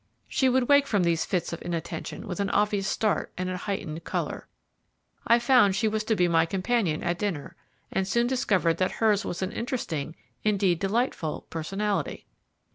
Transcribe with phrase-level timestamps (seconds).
[0.27, 4.03] She would wake from these fits of inattention with an obvious start and a heightened
[4.03, 4.47] colour.
[5.27, 7.55] I found she was to be my companion at dinner,
[7.91, 12.25] and soon discovered that hers was an interesting, indeed, delightful, personality.